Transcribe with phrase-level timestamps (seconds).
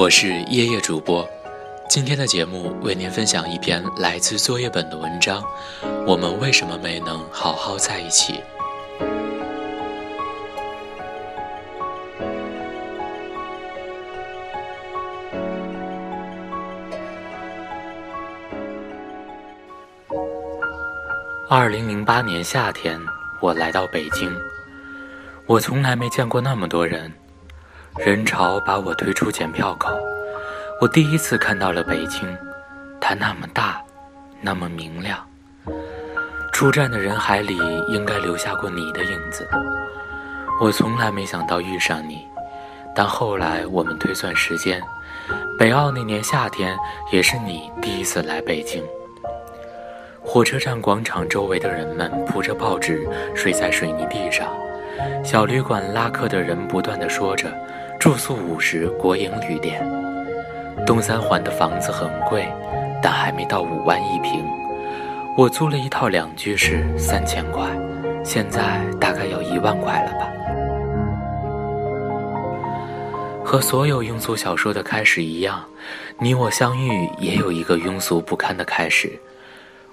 [0.00, 1.28] 我是夜夜主播，
[1.86, 5.44] 今天的节目为您分享一篇来自作业本的文章。
[6.06, 8.40] 我们为什么没能好好在一起？
[21.46, 22.98] 二零零八年夏天，
[23.38, 24.34] 我来到北京，
[25.44, 27.12] 我从来没见过那么多人。
[27.98, 29.90] 人潮把我推出检票口，
[30.80, 32.36] 我第一次看到了北京，
[33.00, 33.82] 它那么大，
[34.40, 35.18] 那么明亮。
[36.52, 39.46] 出站的人海里应该留下过你的影子。
[40.60, 42.24] 我从来没想到遇上你，
[42.94, 44.80] 但后来我们推算时间，
[45.58, 46.76] 北奥那年夏天
[47.10, 48.82] 也是你第一次来北京。
[50.22, 54.48] 火车站广场周围的人们铺着报纸睡在水泥地上，
[55.24, 57.52] 小旅馆拉客的人不断的说着。
[58.00, 59.86] 住宿五十，国营旅店。
[60.86, 62.50] 东三环的房子很贵，
[63.02, 64.42] 但还没到五万一平。
[65.36, 67.68] 我租了一套两居室，三千块，
[68.24, 70.30] 现在大概要一万块了吧。
[73.44, 75.62] 和所有庸俗小说的开始一样，
[76.18, 79.12] 你我相遇也有一个庸俗不堪的开始。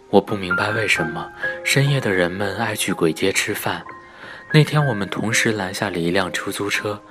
[0.10, 1.30] 我不明白为什么
[1.62, 3.84] 深夜的人们爱去鬼街吃饭。
[4.54, 7.02] 那天我们同时拦下了一辆出租车。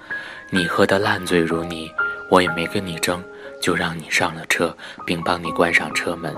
[0.50, 1.90] 你喝得烂醉如泥，
[2.30, 3.22] 我也没跟你争，
[3.60, 6.34] 就让你上了车，并帮你关上车门。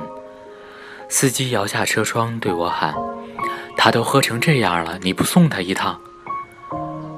[1.09, 2.95] 司机摇下车窗对我喊
[3.77, 5.99] ：“他都喝成这样了，你不送他一趟？”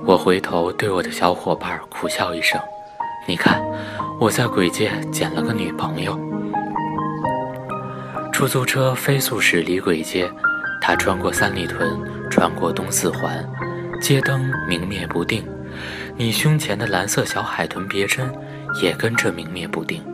[0.06, 2.61] 我回头对我的小伙伴苦笑一声
[3.27, 3.62] ：“你看，
[4.19, 6.19] 我在鬼街捡了个女朋友。”
[8.33, 10.31] 出租车飞速驶离鬼街，
[10.81, 12.00] 它穿过三里屯，
[12.31, 13.45] 穿过东四环，
[14.00, 15.45] 街灯明灭不定。
[16.21, 18.31] 你胸前的蓝色小海豚别针
[18.83, 20.05] 也跟着明灭不定。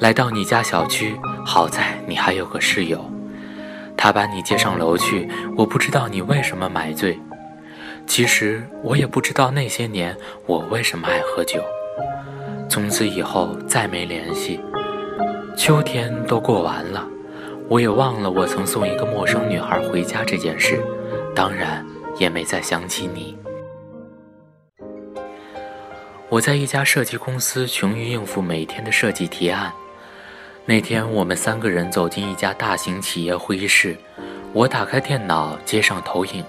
[0.00, 3.10] 来到你家小区，好在你还有个室友，
[3.96, 5.26] 他把你接上楼去。
[5.56, 7.18] 我不知道你为什么买醉，
[8.06, 10.14] 其实我也不知道那些年
[10.44, 11.62] 我为什么爱喝酒。
[12.68, 14.60] 从此以后再没联系。
[15.56, 17.02] 秋天都过完了，
[17.66, 20.78] 我也忘了我曾送一个陌生女孩回家这件事，
[21.34, 21.82] 当然
[22.18, 23.34] 也没再想起你。
[26.30, 29.72] 我在一家设计公司，穷于应付每天的设计提案。
[30.66, 33.96] 那天，我们三个人走进一家大型企业会议室，
[34.52, 36.44] 我打开电脑，接上投影。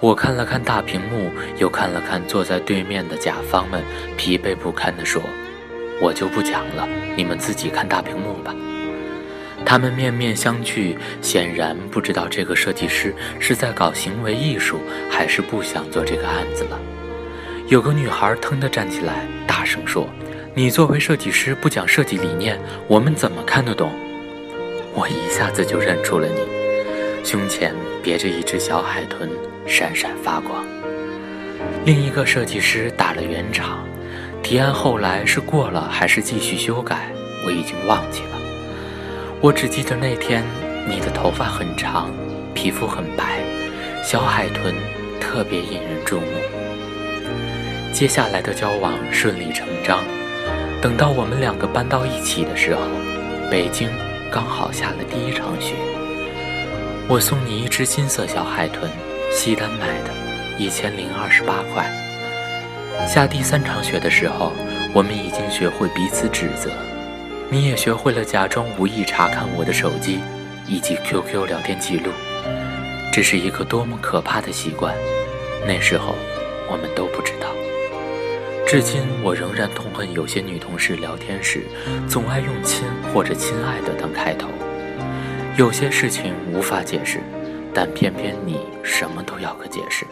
[0.00, 3.82] 我看了看大屏幕，又看了看坐在对面的甲方们，
[4.18, 5.22] 疲惫不堪地说
[5.98, 8.54] ：“我就不讲了，你们自己看大屏幕吧。”
[9.64, 14.78] 他们面面相觑，显然不知道这个设计师是在搞行为艺术，
[15.10, 16.78] 还是不想做这个案子了。
[17.68, 20.08] 有个女孩腾地站起来，大声说
[20.54, 22.56] ：“你作为设计师不讲设计理念，
[22.86, 23.90] 我们怎么看得懂？”
[24.94, 29.28] 我一下子就认出了你，胸前别着一只小海豚，
[29.66, 30.64] 闪闪发光。
[31.84, 33.84] 另一个设计师打了圆场，
[34.44, 37.10] 提案后来是过了还是继续修改，
[37.44, 38.38] 我已经忘记了。
[39.40, 40.44] 我只记得那天
[40.88, 42.12] 你的头发很长，
[42.54, 43.40] 皮肤很白，
[44.04, 44.72] 小海豚
[45.20, 46.26] 特别引人注目。
[47.96, 50.04] 接下来的交往顺理成章。
[50.82, 52.82] 等到我们两个搬到一起的时候，
[53.50, 53.88] 北京
[54.30, 55.72] 刚好下了第一场雪。
[57.08, 58.90] 我送你一只金色小海豚，
[59.32, 60.10] 西单买的，
[60.58, 61.90] 一千零二十八块。
[63.08, 64.52] 下第三场雪的时候，
[64.92, 66.70] 我们已经学会彼此指责，
[67.48, 70.20] 你也学会了假装无意查看我的手机
[70.68, 72.12] 以及 QQ 聊天记录。
[73.10, 74.94] 这是一个多么可怕的习惯，
[75.66, 76.14] 那时候
[76.70, 77.48] 我们都不知道。
[78.66, 81.62] 至今，我仍然痛恨有些女同事聊天时，
[82.08, 82.84] 总爱用“亲”
[83.14, 84.48] 或者“亲爱的”当开头。
[85.56, 87.20] 有些事情无法解释，
[87.72, 90.04] 但偏偏你什么都要个解释。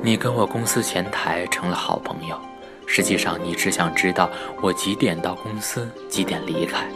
[0.00, 2.40] 你跟我公司前台成了好朋友，
[2.86, 4.30] 实际上你只想知道
[4.62, 6.86] 我几点到公司，几点离开。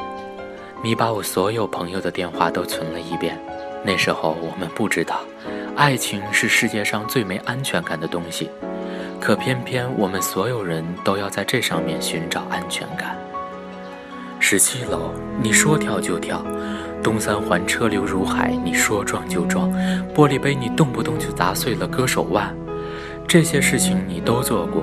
[0.80, 3.36] 你把我所有朋友的电话都存了一遍。
[3.82, 5.22] 那时候我们不知道，
[5.74, 8.48] 爱情是世界上最没安全感的东西。
[9.20, 13.16] 可偏偏我们所有人都要在这上面寻找安全感。
[14.38, 15.12] 十七楼，
[15.42, 16.38] 你说跳就跳；
[17.02, 19.70] 东三环车流如海，你说撞就撞；
[20.14, 22.52] 玻璃杯你动不动就砸碎了，割手腕。
[23.28, 24.82] 这些事情你都做过，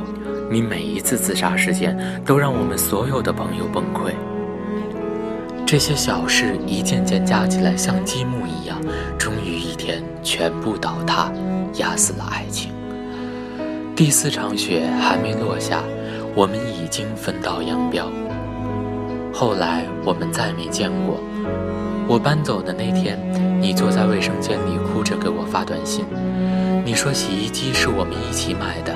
[0.49, 4.11] 你每一次自杀事件都让我们所有的朋友崩溃。
[5.65, 8.77] 这些小事一件件加起来，像积木一样，
[9.17, 11.29] 终于一天全部倒塌，
[11.73, 12.76] 压死了爱情。
[13.97, 15.81] 第四场雪还没落下，
[16.35, 18.05] 我们已经分道扬镳。
[19.33, 21.19] 后来我们再没见过。
[22.07, 23.17] 我搬走的那天，
[23.59, 26.05] 你坐在卫生间里哭着给我发短信。
[26.85, 28.94] 你说洗衣机是我们一起买的，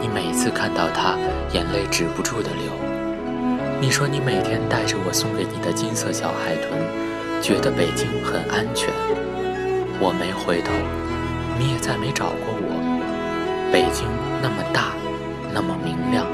[0.00, 1.16] 你每次看到它，
[1.52, 2.70] 眼泪止不住的流。
[3.80, 6.78] 你说你每天带着我送给你的金色小海豚，
[7.42, 8.88] 觉得北京很安全。
[9.98, 10.70] 我没回头，
[11.58, 12.78] 你也再没找过我。
[13.70, 14.06] 北京
[14.42, 14.92] 那么大，
[15.52, 16.26] 那么明亮，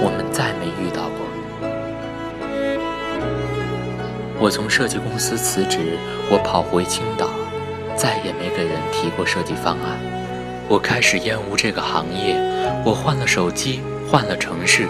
[0.00, 1.18] 我们再没遇到过。
[4.38, 5.96] 我从设计公司辞职，
[6.30, 7.28] 我跑回青岛，
[7.96, 9.98] 再也没给人提过设计方案。
[10.68, 12.36] 我开始厌恶这个行业，
[12.84, 14.86] 我换了手机，换了城市，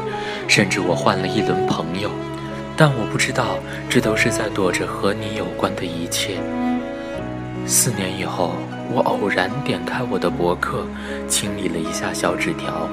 [0.49, 2.11] 甚至我换了一轮朋友，
[2.77, 3.59] 但我不知道，
[3.89, 6.39] 这都是在躲着和你有关的一切。
[7.67, 8.53] 四年以后，
[8.94, 10.87] 我偶然点开我的博客，
[11.29, 12.88] 清理了一下小纸条，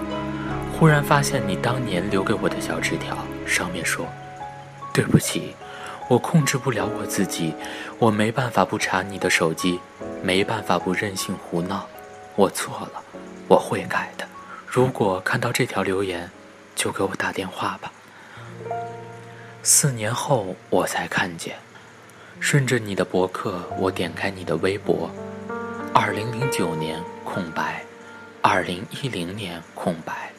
[0.74, 3.16] 忽然发现你当年留给我的小纸条，
[3.46, 4.08] 上面说
[4.92, 5.56] ：“对不起。”
[6.10, 7.54] 我控制不了我自己，
[8.00, 9.80] 我没办法不查你的手机，
[10.24, 11.88] 没办法不任性胡闹。
[12.36, 13.04] 我错了，
[13.48, 14.26] 我会改的。
[14.66, 16.30] 如果看到这条留言，
[16.76, 17.92] 就给我打电话吧。
[19.62, 21.58] 四年后我才看见，
[22.40, 25.12] 顺着你的博客，我点开你的微博。
[25.94, 27.84] 二零零九年空白，
[28.42, 30.32] 二零一零年空白，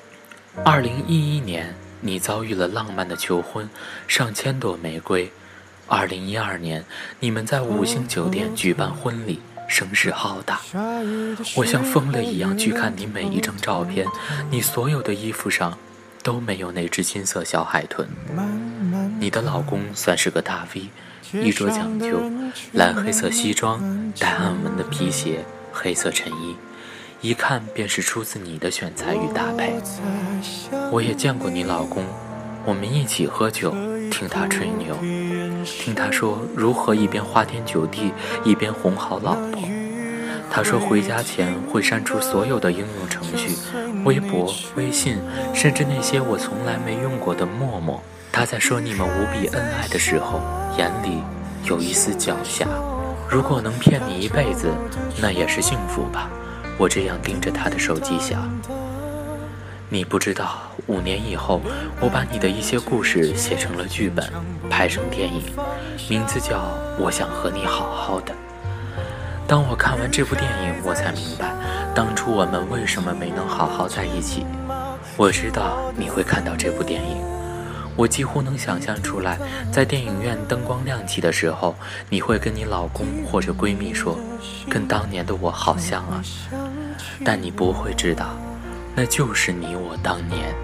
[0.65, 3.69] 二零一一年你遭遇了浪漫的求婚，
[4.09, 5.31] 上千朵玫瑰。
[5.87, 6.83] 二零一二年，
[7.21, 10.61] 你们在五星酒店举办婚礼，声势浩大。
[11.55, 14.07] 我像疯了一样去看你每一张照片，
[14.51, 15.77] 你所有的衣服上
[16.23, 18.09] 都没有那只金色小海豚。
[19.21, 20.89] 你的老公算是个大 V，
[21.33, 22.21] 衣着讲究，
[22.73, 23.81] 蓝黑色西装，
[24.19, 26.57] 带暗纹的皮鞋，黑色衬衣，
[27.21, 29.75] 一看便是出自你的选材与搭配。
[30.91, 32.05] 我也见过你老公，
[32.65, 33.71] 我们一起喝酒，
[34.11, 34.97] 听他吹牛。
[35.65, 38.13] 听他说如何一边花天酒地，
[38.45, 39.63] 一边哄好老婆。
[40.55, 43.57] 他说回家前会删除所有的应用程序，
[44.05, 45.17] 微博、微信，
[45.55, 48.03] 甚至那些我从来没用过的陌陌。
[48.31, 50.43] 他在说你们无比恩爱的时候，
[50.77, 51.23] 眼里
[51.65, 52.67] 有一丝狡黠。
[53.31, 54.69] 如果能骗你一辈子，
[55.23, 56.29] 那也是幸福吧。
[56.77, 58.47] 我这样盯着他的手机想。
[59.89, 61.63] 你不知道，五年以后，
[61.99, 64.31] 我把你的一些故事写成了剧本，
[64.69, 65.43] 拍成电影，
[66.11, 66.59] 名字叫
[66.99, 68.35] 《我想和你好好的》。
[69.53, 71.55] 当我看完这部电影，我才明白，
[71.95, 74.47] 当初我们为什么没能好好在一起。
[75.15, 77.19] 我知道你会看到这部电影，
[77.95, 79.39] 我几乎能想象出来，
[79.71, 81.75] 在电影院灯光亮起的时候，
[82.09, 84.19] 你会跟你老公或者闺蜜说
[84.71, 86.23] ：“跟当年的我好像啊。”
[87.23, 88.31] 但你不会知道。
[88.95, 90.55] 那就是你我当年，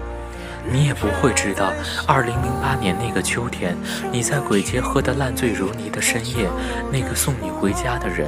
[0.71, 1.71] 你也不会知道，
[2.07, 3.75] 二零零八年那个秋天，
[4.11, 6.47] 你在鬼街喝得烂醉如泥的深夜，
[6.91, 8.27] 那个送你回家的人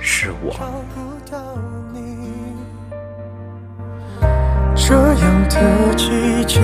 [0.00, 0.54] 是我。
[4.76, 6.60] 这样的季节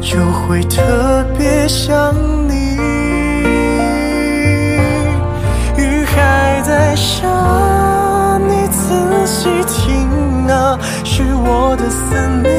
[0.00, 2.12] 就会特别想
[2.48, 2.76] 你，
[5.76, 7.28] 雨还在下，
[8.38, 10.78] 你仔细听啊。
[11.04, 12.55] 是我的思念，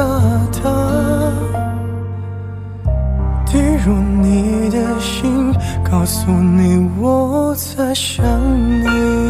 [0.00, 0.06] 滴答
[0.62, 0.70] 答，
[3.46, 3.92] 滴入
[4.22, 5.52] 你的心，
[5.84, 8.24] 告诉你我在想
[8.80, 9.29] 你。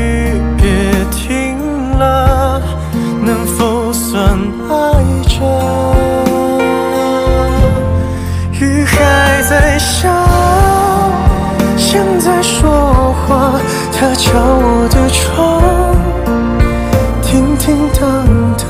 [14.21, 15.19] 敲我的窗，
[17.23, 18.01] 叮叮当
[18.55, 18.69] 当。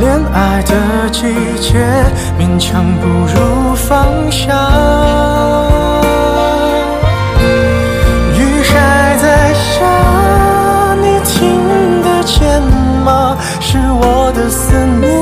[0.00, 0.02] 恋
[0.32, 0.72] 爱的
[1.10, 1.20] 季
[1.60, 1.76] 节，
[2.38, 4.42] 勉强不如放下。
[8.34, 8.72] 雨还
[9.18, 9.84] 在下，
[11.02, 11.32] 你听
[12.02, 12.62] 得见
[13.04, 13.36] 吗？
[13.60, 15.12] 是我的思念，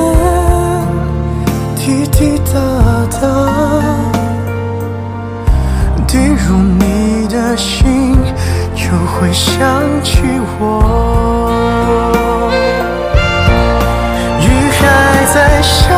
[1.77, 2.55] 滴滴答
[3.21, 3.23] 答，
[6.07, 6.57] 滴入
[7.63, 8.19] 心，
[8.75, 9.57] 就会想
[10.03, 10.19] 起
[10.59, 10.61] 我。
[14.41, 14.45] 雨
[14.79, 14.83] 还
[15.33, 15.95] 在下，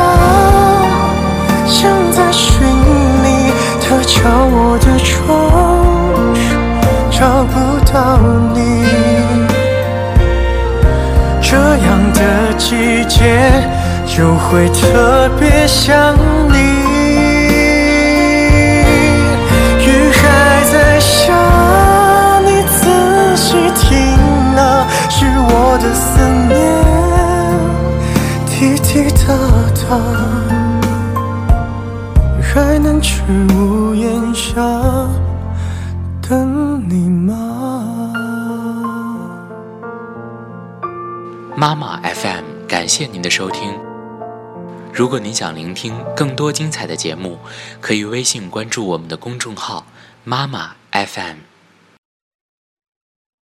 [1.67, 2.61] 像在寻
[3.25, 5.25] 你，它敲我的窗，
[7.11, 7.55] 找不
[7.91, 8.19] 到
[8.55, 8.59] 你。
[11.41, 13.17] 这样的季节
[14.07, 16.15] 就会特别想
[16.53, 16.84] 你。
[32.43, 33.23] 还能去
[33.55, 34.61] 屋檐下
[36.23, 38.13] 等你吗？
[41.57, 43.73] 妈妈 FM，感谢您的收听。
[44.93, 47.39] 如果您想聆听更多精彩的节目，
[47.81, 49.87] 可以微信关注我们的公众号
[50.25, 51.54] “妈妈 FM”。